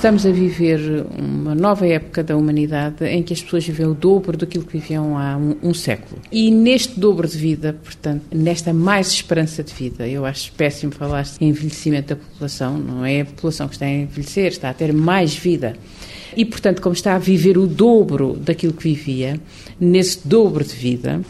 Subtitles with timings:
[0.00, 4.34] Estamos a viver uma nova época da humanidade em que as pessoas vivem o dobro
[4.34, 6.22] daquilo que viviam há um, um, século.
[6.32, 11.26] E neste dobro de vida, portanto, nesta mais esperança de vida, eu acho péssimo falar
[11.38, 14.90] em envelhecimento da população, não é a população que está a envelhecer, está a ter
[14.90, 15.76] mais vida.
[16.34, 19.38] E, portanto, como está a viver o dobro daquilo que vivia,
[19.78, 21.20] nesse dobro de vida,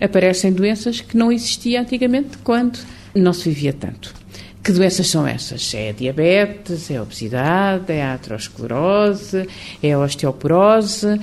[0.00, 2.76] aparecem doenças que não existiam antigamente quando
[3.14, 4.25] não se vivia tanto.
[4.66, 5.72] Que doenças são essas?
[5.74, 9.46] É diabetes, é obesidade, é aterosclerose,
[9.80, 11.20] é osteoporose.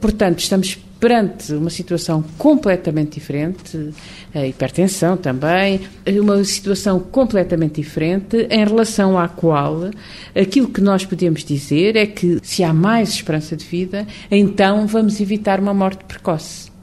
[0.00, 3.92] Portanto, estamos perante uma situação completamente diferente,
[4.34, 9.90] a hipertensão também, uma situação completamente diferente em relação à qual
[10.34, 15.20] aquilo que nós podemos dizer é que se há mais esperança de vida, então vamos
[15.20, 16.74] evitar uma morte precoce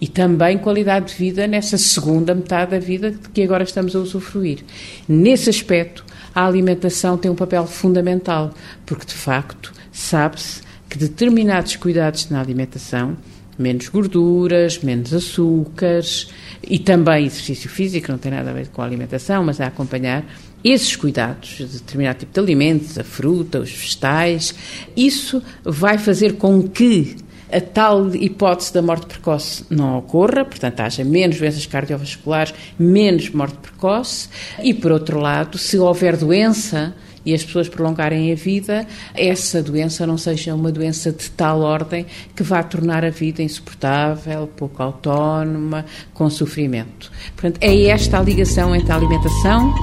[0.00, 4.64] e também qualidade de vida nessa segunda metade da vida que agora estamos a usufruir.
[5.08, 8.52] Nesse aspecto, a alimentação tem um papel fundamental,
[8.86, 13.16] porque de facto sabe-se que determinados cuidados na alimentação,
[13.58, 16.30] menos gorduras, menos açúcares
[16.62, 20.24] e também exercício físico, não tem nada a ver com a alimentação, mas a acompanhar
[20.62, 24.54] esses cuidados de determinado tipo de alimentos, a fruta, os vegetais,
[24.96, 27.16] isso vai fazer com que
[27.50, 33.56] a tal hipótese da morte precoce não ocorra, portanto, haja menos doenças cardiovasculares, menos morte
[33.56, 34.28] precoce,
[34.62, 40.06] e por outro lado, se houver doença e as pessoas prolongarem a vida, essa doença
[40.06, 45.84] não seja uma doença de tal ordem que vá tornar a vida insuportável, pouco autónoma,
[46.14, 47.10] com sofrimento.
[47.34, 49.74] Portanto, é esta a ligação entre a alimentação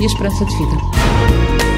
[0.00, 1.73] e a esperança de vida.